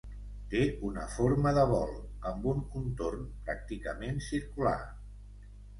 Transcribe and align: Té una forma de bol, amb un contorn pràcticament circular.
Té 0.53 0.61
una 0.87 1.03
forma 1.15 1.51
de 1.59 1.65
bol, 1.73 1.93
amb 2.31 2.49
un 2.55 2.65
contorn 2.73 3.31
pràcticament 3.51 4.23
circular. 4.33 4.79